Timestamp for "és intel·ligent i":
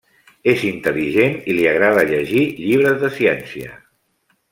0.51-1.57